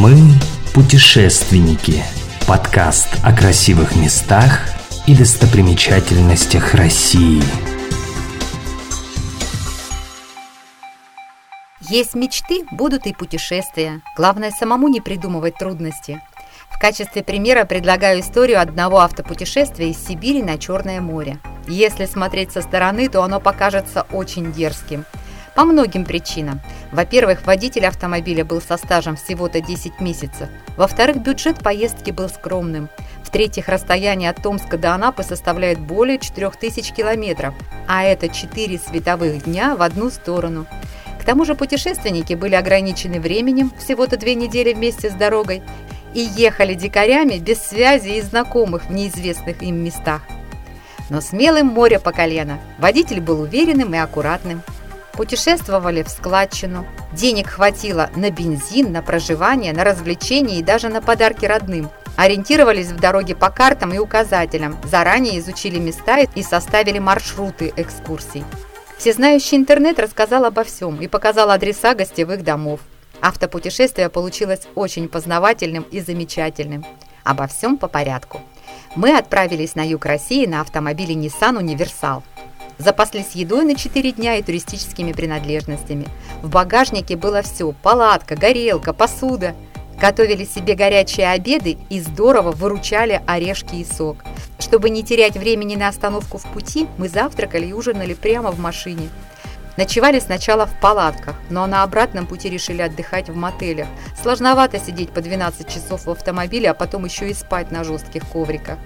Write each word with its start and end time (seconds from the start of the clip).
Мы 0.00 0.16
путешественники. 0.74 2.02
Подкаст 2.48 3.08
о 3.22 3.32
красивых 3.32 3.94
местах 3.94 4.58
и 5.06 5.14
достопримечательностях 5.14 6.74
России. 6.74 7.40
Есть 11.80 12.16
мечты, 12.16 12.64
будут 12.72 13.06
и 13.06 13.12
путешествия. 13.12 14.02
Главное 14.16 14.50
самому 14.50 14.88
не 14.88 15.00
придумывать 15.00 15.58
трудности. 15.58 16.20
В 16.70 16.80
качестве 16.80 17.22
примера 17.22 17.64
предлагаю 17.64 18.18
историю 18.18 18.60
одного 18.60 18.98
автопутешествия 18.98 19.90
из 19.90 20.04
Сибири 20.04 20.42
на 20.42 20.58
Черное 20.58 21.00
море. 21.00 21.38
Если 21.68 22.06
смотреть 22.06 22.50
со 22.50 22.62
стороны, 22.62 23.08
то 23.08 23.22
оно 23.22 23.38
покажется 23.38 24.06
очень 24.10 24.52
дерзким. 24.52 25.04
По 25.54 25.64
многим 25.64 26.04
причинам. 26.04 26.60
Во-первых, 26.90 27.46
водитель 27.46 27.86
автомобиля 27.86 28.44
был 28.44 28.60
со 28.60 28.76
стажем 28.76 29.16
всего-то 29.16 29.60
10 29.60 30.00
месяцев. 30.00 30.48
Во-вторых, 30.76 31.18
бюджет 31.18 31.58
поездки 31.60 32.10
был 32.10 32.28
скромным. 32.28 32.88
В-третьих, 33.22 33.68
расстояние 33.68 34.30
от 34.30 34.42
Томска 34.42 34.78
до 34.78 34.94
Анапы 34.94 35.22
составляет 35.22 35.78
более 35.78 36.18
4000 36.18 36.92
километров, 36.92 37.54
а 37.88 38.04
это 38.04 38.28
4 38.28 38.78
световых 38.78 39.44
дня 39.44 39.76
в 39.76 39.82
одну 39.82 40.10
сторону. 40.10 40.66
К 41.20 41.24
тому 41.24 41.44
же 41.44 41.54
путешественники 41.54 42.34
были 42.34 42.54
ограничены 42.54 43.18
временем, 43.18 43.72
всего-то 43.78 44.16
две 44.16 44.34
недели 44.34 44.72
вместе 44.72 45.08
с 45.08 45.14
дорогой, 45.14 45.62
и 46.14 46.20
ехали 46.20 46.74
дикарями 46.74 47.38
без 47.38 47.60
связи 47.60 48.18
и 48.18 48.22
знакомых 48.22 48.86
в 48.86 48.92
неизвестных 48.92 49.62
им 49.62 49.82
местах. 49.82 50.22
Но 51.10 51.20
смелым 51.20 51.66
море 51.66 51.98
по 51.98 52.12
колено, 52.12 52.60
водитель 52.78 53.20
был 53.20 53.40
уверенным 53.40 53.94
и 53.94 53.98
аккуратным. 53.98 54.62
Путешествовали 55.16 56.02
в 56.02 56.08
складчину. 56.08 56.86
Денег 57.12 57.48
хватило 57.48 58.10
на 58.16 58.30
бензин, 58.30 58.92
на 58.92 59.00
проживание, 59.00 59.72
на 59.72 59.84
развлечения 59.84 60.58
и 60.58 60.62
даже 60.62 60.88
на 60.88 61.00
подарки 61.00 61.46
родным. 61.46 61.88
Ориентировались 62.16 62.88
в 62.88 62.98
дороге 62.98 63.36
по 63.36 63.50
картам 63.50 63.92
и 63.92 63.98
указателям, 63.98 64.76
заранее 64.84 65.38
изучили 65.38 65.78
места 65.78 66.20
и 66.20 66.42
составили 66.42 66.98
маршруты 66.98 67.72
экскурсий. 67.76 68.44
Всезнающий 68.98 69.56
интернет 69.56 69.98
рассказал 69.98 70.44
обо 70.44 70.64
всем 70.64 71.00
и 71.00 71.08
показал 71.08 71.50
адреса 71.50 71.94
гостевых 71.94 72.42
домов. 72.42 72.80
Автопутешествие 73.20 74.08
получилось 74.08 74.62
очень 74.74 75.08
познавательным 75.08 75.84
и 75.90 76.00
замечательным. 76.00 76.84
Обо 77.22 77.46
всем 77.46 77.78
по 77.78 77.88
порядку. 77.88 78.42
Мы 78.96 79.16
отправились 79.16 79.74
на 79.74 79.86
юг 79.86 80.04
России 80.06 80.46
на 80.46 80.60
автомобиле 80.60 81.14
Nissan 81.14 81.58
Универсал. 81.58 82.22
Запаслись 82.78 83.32
едой 83.32 83.64
на 83.64 83.76
4 83.76 84.12
дня 84.12 84.36
и 84.36 84.42
туристическими 84.42 85.12
принадлежностями. 85.12 86.06
В 86.42 86.50
багажнике 86.50 87.16
было 87.16 87.42
все– 87.42 87.72
палатка, 87.82 88.36
горелка, 88.36 88.92
посуда. 88.92 89.54
Готовили 90.00 90.44
себе 90.44 90.74
горячие 90.74 91.30
обеды 91.30 91.78
и 91.88 92.00
здорово 92.00 92.50
выручали 92.50 93.22
орешки 93.26 93.76
и 93.76 93.84
сок. 93.84 94.24
Чтобы 94.58 94.90
не 94.90 95.04
терять 95.04 95.36
времени 95.36 95.76
на 95.76 95.88
остановку 95.88 96.38
в 96.38 96.46
пути, 96.46 96.88
мы 96.98 97.08
завтракали 97.08 97.66
и 97.66 97.72
ужинали 97.72 98.14
прямо 98.14 98.50
в 98.50 98.58
машине. 98.58 99.08
Ночевали 99.76 100.20
сначала 100.20 100.66
в 100.66 100.80
палатках, 100.80 101.34
но 101.50 101.66
на 101.66 101.82
обратном 101.82 102.26
пути 102.26 102.48
решили 102.48 102.82
отдыхать 102.82 103.28
в 103.28 103.36
мотелях. 103.36 103.88
Сложновато 104.20 104.78
сидеть 104.78 105.10
по 105.10 105.20
12 105.20 105.68
часов 105.68 106.06
в 106.06 106.10
автомобиле, 106.10 106.70
а 106.70 106.74
потом 106.74 107.04
еще 107.04 107.28
и 107.30 107.34
спать 107.34 107.70
на 107.70 107.82
жестких 107.82 108.22
ковриках. 108.28 108.78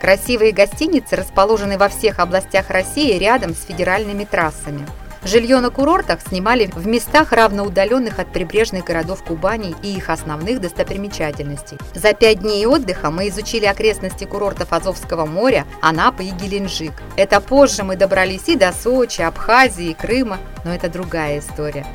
Красивые 0.00 0.52
гостиницы 0.52 1.16
расположены 1.16 1.76
во 1.76 1.88
всех 1.88 2.18
областях 2.18 2.70
России 2.70 3.18
рядом 3.18 3.54
с 3.54 3.64
федеральными 3.64 4.24
трассами. 4.24 4.86
Жилье 5.22 5.60
на 5.60 5.68
курортах 5.68 6.20
снимали 6.22 6.66
в 6.66 6.86
местах, 6.86 7.32
равноудаленных 7.32 8.18
от 8.18 8.32
прибрежных 8.32 8.84
городов 8.84 9.22
Кубани 9.22 9.74
и 9.82 9.94
их 9.94 10.08
основных 10.08 10.62
достопримечательностей. 10.62 11.76
За 11.94 12.14
пять 12.14 12.40
дней 12.40 12.64
отдыха 12.64 13.10
мы 13.10 13.28
изучили 13.28 13.66
окрестности 13.66 14.24
курортов 14.24 14.72
Азовского 14.72 15.26
моря, 15.26 15.66
Анапы 15.82 16.24
и 16.24 16.30
Геленджик. 16.30 16.94
Это 17.16 17.40
позже 17.42 17.84
мы 17.84 17.96
добрались 17.96 18.48
и 18.48 18.56
до 18.56 18.72
Сочи, 18.72 19.20
Абхазии, 19.20 19.92
Крыма, 19.92 20.38
но 20.64 20.74
это 20.74 20.88
другая 20.88 21.40
история. 21.40 21.86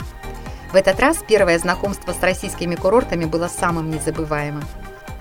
В 0.71 0.75
этот 0.75 0.99
раз 0.99 1.17
первое 1.27 1.57
знакомство 1.57 2.13
с 2.13 2.21
российскими 2.21 2.75
курортами 2.75 3.25
было 3.25 3.47
самым 3.47 3.89
незабываемым. 3.89 4.63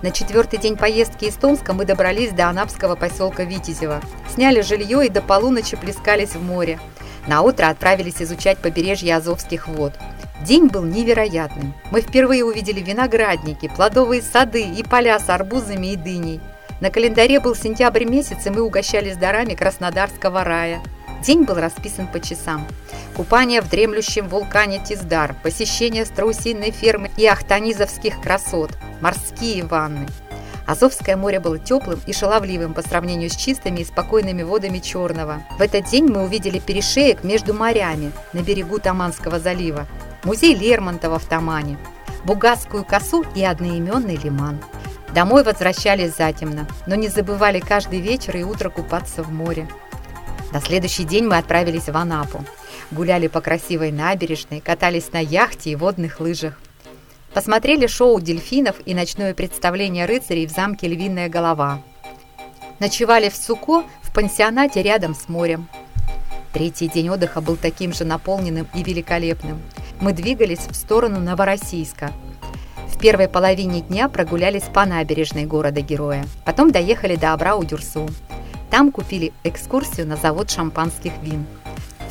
На 0.03 0.11
четвертый 0.11 0.59
день 0.59 0.77
поездки 0.77 1.25
из 1.25 1.35
Томска 1.35 1.73
мы 1.73 1.87
добрались 1.87 2.33
до 2.33 2.51
анапского 2.51 2.97
поселка 2.97 3.45
Витязева. 3.45 4.03
Сняли 4.35 4.61
жилье 4.61 5.07
и 5.07 5.09
до 5.09 5.23
полуночи 5.23 5.79
плескались 5.79 6.35
в 6.35 6.43
море. 6.43 6.79
На 7.27 7.43
утро 7.43 7.69
отправились 7.69 8.21
изучать 8.21 8.59
побережье 8.59 9.17
Азовских 9.17 9.69
вод. 9.69 9.95
День 10.43 10.67
был 10.67 10.83
невероятным. 10.83 11.75
Мы 11.91 12.03
впервые 12.03 12.45
увидели 12.45 12.81
виноградники, 12.81 13.69
плодовые 13.75 14.21
сады 14.21 14.63
и 14.63 14.83
поля 14.83 15.19
с 15.19 15.31
арбузами 15.31 15.93
и 15.93 15.97
дыней. 15.97 16.41
На 16.81 16.91
календаре 16.91 17.41
был 17.41 17.55
сентябрь 17.55 18.05
месяц, 18.05 18.47
и 18.47 18.51
мы 18.51 18.61
угощались 18.61 19.17
дарами 19.17 19.55
Краснодарского 19.55 20.45
рая. 20.45 20.83
День 21.23 21.45
был 21.45 21.55
расписан 21.55 22.07
по 22.07 22.21
часам. 22.21 22.67
Купание 23.17 23.63
в 23.63 23.71
дремлющем 23.71 24.29
вулкане 24.29 24.81
Тиздар, 24.81 25.35
посещение 25.43 26.05
страусиной 26.05 26.73
фермы 26.73 27.11
и 27.17 27.27
ахтанизовских 27.27 28.21
красот, 28.21 28.73
морские 29.01 29.65
ванны– 29.65 30.07
Азовское 30.67 31.17
море 31.17 31.41
было 31.41 31.59
теплым 31.59 32.01
и 32.07 32.13
шаловливым 32.13 32.73
по 32.73 32.83
сравнению 32.83 33.29
с 33.29 33.37
чистыми 33.37 33.81
и 33.81 33.85
спокойными 33.85 34.43
водами 34.43 34.79
Черного. 34.79 35.43
В 35.59 35.61
этот 35.61 35.87
день 35.87 36.07
мы 36.07 36.25
увидели 36.25 36.59
перешеек 36.59 37.23
между 37.23 37.53
морями 37.53 38.13
на 38.33 38.43
берегу 38.43 38.79
Таманского 38.79 39.39
залива, 39.39 39.87
музей 40.25 40.55
Лермонтова 40.55 41.19
в 41.19 41.25
Тамане, 41.27 41.77
Бугасскую 42.25 42.85
косу 42.85 43.25
и 43.35 43.45
одноименный 43.45 44.17
лиман. 44.17 44.59
Домой 45.15 45.45
возвращались 45.45 46.17
затемно, 46.17 46.67
но 46.87 46.95
не 46.95 47.09
забывали 47.09 47.61
каждый 47.61 48.01
вечер 48.01 48.37
и 48.37 48.43
утро 48.43 48.71
купаться 48.71 49.23
в 49.23 49.31
море. 49.31 49.69
На 50.51 50.61
следующий 50.61 51.05
день 51.05 51.27
мы 51.27 51.37
отправились 51.37 51.89
в 51.89 51.97
Анапу. 51.97 52.45
Гуляли 52.91 53.27
по 53.27 53.41
красивой 53.41 53.93
набережной, 53.93 54.61
катались 54.61 55.13
на 55.13 55.19
яхте 55.19 55.71
и 55.71 55.77
водных 55.77 56.21
лыжах. 56.21 56.59
Посмотрели 57.35 57.89
шоу 57.89 58.21
дельфинов 58.21 58.77
и 58.87 58.95
ночное 58.95 59.35
представление 59.35 60.07
рыцарей 60.07 60.47
в 60.47 60.51
замке 60.51 60.87
«Львиная 60.87 61.29
голова». 61.29 61.83
Ночевали 62.79 63.29
в 63.29 63.35
Суко 63.35 63.83
в 64.03 64.15
пансионате 64.15 64.83
рядом 64.83 65.17
с 65.17 65.29
морем. 65.29 65.69
Третий 66.53 66.89
день 66.89 67.09
отдыха 67.09 67.41
был 67.41 67.57
таким 67.57 67.93
же 67.93 68.05
наполненным 68.05 68.69
и 68.73 68.85
великолепным. 68.85 69.61
Мы 70.01 70.13
двигались 70.13 70.69
в 70.71 70.77
сторону 70.77 71.19
Новороссийска. 71.19 72.13
В 72.87 73.01
первой 73.01 73.29
половине 73.29 73.81
дня 73.81 74.09
прогулялись 74.09 74.63
по 74.63 74.87
набережной 74.87 75.45
города-героя. 75.45 76.25
Потом 76.45 76.71
доехали 76.71 77.17
до 77.17 77.33
Абрау-Дюрсу. 77.33 78.09
Там 78.71 78.93
купили 78.93 79.33
экскурсию 79.43 80.07
на 80.07 80.17
завод 80.17 80.53
шампанских 80.53 81.13
вин. 81.21 81.47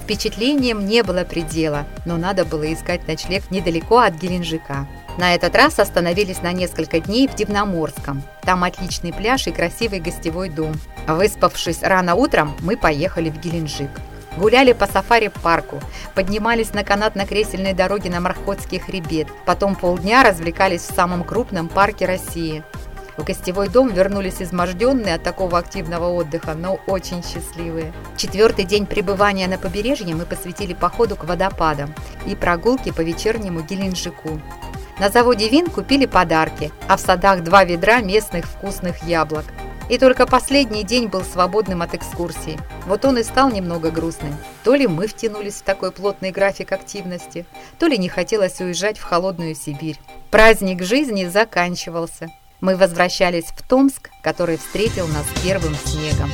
Впечатлением 0.03 0.85
не 0.85 1.01
было 1.01 1.23
предела, 1.23 1.85
но 2.05 2.17
надо 2.17 2.43
было 2.43 2.71
искать 2.73 3.07
ночлег 3.07 3.49
недалеко 3.51 3.99
от 3.99 4.15
Геленджика. 4.15 4.85
На 5.17 5.33
этот 5.33 5.55
раз 5.55 5.79
остановились 5.79 6.41
на 6.41 6.51
несколько 6.51 6.99
дней 6.99 7.25
в 7.25 7.35
Дивноморском. 7.35 8.21
Там 8.41 8.65
отличный 8.65 9.13
пляж 9.13 9.47
и 9.47 9.51
красивый 9.51 10.01
гостевой 10.01 10.49
дом. 10.49 10.73
Выспавшись 11.07 11.81
рано 11.81 12.15
утром, 12.15 12.53
мы 12.59 12.75
поехали 12.75 13.29
в 13.29 13.39
Геленджик. 13.39 13.91
Гуляли 14.35 14.73
по 14.73 14.87
сафари-парку, 14.87 15.79
поднимались 16.15 16.73
на 16.73 16.83
канатно-кресельной 16.83 17.73
дороге 17.73 18.09
на 18.09 18.19
Мархотский 18.19 18.79
хребет, 18.79 19.27
потом 19.45 19.75
полдня 19.75 20.23
развлекались 20.23 20.81
в 20.81 20.93
самом 20.93 21.23
крупном 21.23 21.69
парке 21.69 22.05
России. 22.05 22.63
В 23.17 23.23
гостевой 23.23 23.69
дом 23.69 23.89
вернулись 23.89 24.41
изможденные 24.41 25.15
от 25.15 25.23
такого 25.23 25.57
активного 25.57 26.09
отдыха, 26.09 26.53
но 26.55 26.79
очень 26.87 27.23
счастливые. 27.23 27.93
Четвертый 28.17 28.65
день 28.65 28.85
пребывания 28.85 29.47
на 29.47 29.57
побережье 29.57 30.15
мы 30.15 30.25
посвятили 30.25 30.73
походу 30.73 31.15
к 31.15 31.25
водопадам 31.25 31.93
и 32.25 32.35
прогулке 32.35 32.91
по 32.91 33.01
вечернему 33.01 33.61
Геленджику. 33.61 34.39
На 34.99 35.09
заводе 35.09 35.49
вин 35.49 35.67
купили 35.67 36.05
подарки, 36.05 36.71
а 36.87 36.97
в 36.97 36.99
садах 36.99 37.43
два 37.43 37.63
ведра 37.63 38.01
местных 38.01 38.45
вкусных 38.45 39.03
яблок. 39.03 39.45
И 39.89 39.97
только 39.97 40.25
последний 40.25 40.83
день 40.83 41.07
был 41.07 41.23
свободным 41.23 41.81
от 41.81 41.93
экскурсий. 41.93 42.57
Вот 42.85 43.03
он 43.03 43.17
и 43.17 43.23
стал 43.23 43.51
немного 43.51 43.91
грустным. 43.91 44.35
То 44.63 44.75
ли 44.75 44.87
мы 44.87 45.07
втянулись 45.07 45.55
в 45.55 45.63
такой 45.63 45.91
плотный 45.91 46.31
график 46.31 46.71
активности, 46.71 47.45
то 47.79 47.87
ли 47.87 47.97
не 47.97 48.07
хотелось 48.07 48.61
уезжать 48.61 48.97
в 48.97 49.03
холодную 49.03 49.55
Сибирь. 49.55 49.99
Праздник 50.31 50.83
жизни 50.83 51.25
заканчивался. 51.25 52.29
Мы 52.63 52.77
возвращались 52.77 53.47
в 53.47 53.61
Томск, 53.67 54.09
который 54.21 54.55
встретил 54.55 55.05
нас 55.07 55.25
первым 55.43 55.75
снегом. 55.75 56.29